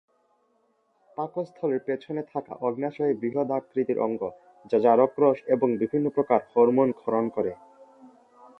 [1.09, 4.21] পাকস্থলীর পিছনে থাকা অগ্ন্যাশয় বৃহদাকৃতির অঙ্গ;
[4.65, 7.51] যা জারক রস এবং বিভিন্ন প্রকার হরমোন ক্ষরণ করে।